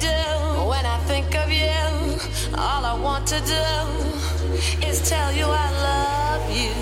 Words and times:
do 0.00 0.68
when 0.68 0.84
I 0.86 0.98
think 1.06 1.34
of 1.34 1.50
you. 1.50 1.72
All 2.56 2.84
I 2.84 2.94
want 2.94 3.26
to 3.28 3.40
do 3.40 4.86
is 4.86 5.08
tell 5.08 5.32
you 5.32 5.46
I 5.46 5.68
love 5.90 6.44
you. 6.50 6.74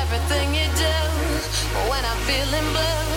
Everything 0.00 0.54
you 0.54 0.68
do 0.76 0.96
when 1.90 2.04
I'm 2.04 2.20
feeling 2.28 2.66
blue. 2.72 3.13